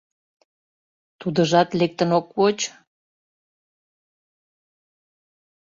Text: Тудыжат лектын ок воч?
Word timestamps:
Тудыжат 1.19 1.69
лектын 1.79 2.09
ок 2.19 2.27
воч? 2.37 2.59